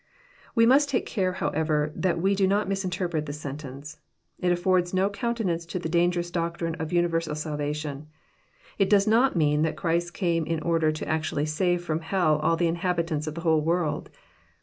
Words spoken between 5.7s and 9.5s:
the dangerous doctrine of universal salvation. It does not